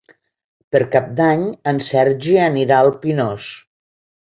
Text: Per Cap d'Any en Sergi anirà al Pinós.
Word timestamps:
Per 0.75 0.81
Cap 0.95 1.11
d'Any 1.19 1.43
en 1.73 1.83
Sergi 1.89 2.35
anirà 2.49 2.83
al 2.87 2.93
Pinós. 3.07 3.55